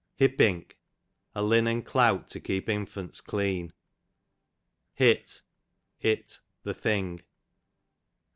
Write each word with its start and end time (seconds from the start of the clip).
Hippink, 0.15 0.79
a 1.35 1.43
linen 1.43 1.83
clout 1.83 2.27
to 2.29 2.39
keep 2.39 2.67
infants 2.69 3.21
clean. 3.21 3.71
Hit, 4.95 5.43
it, 5.99 6.39
the 6.63 6.73
thing. 6.73 7.21